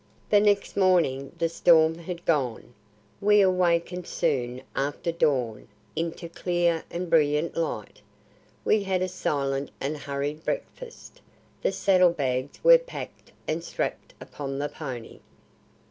The 0.31 0.39
next 0.39 0.75
morning 0.75 1.31
the 1.37 1.47
storm 1.47 1.93
had 1.93 2.25
gone. 2.25 2.73
We 3.19 3.41
awakened 3.41 4.07
soon 4.07 4.63
after 4.75 5.11
dawn 5.11 5.67
into 5.95 6.27
clear 6.27 6.83
and 6.89 7.07
brilliant 7.07 7.55
light. 7.55 8.01
We 8.65 8.81
had 8.81 9.03
a 9.03 9.07
silent 9.07 9.69
and 9.79 9.95
hurried 9.95 10.43
breakfast. 10.43 11.21
The 11.61 11.71
saddlebags 11.71 12.63
were 12.63 12.79
packed 12.79 13.31
and 13.47 13.63
strapped 13.63 14.15
upon 14.19 14.57
the 14.57 14.69
pony. 14.69 15.19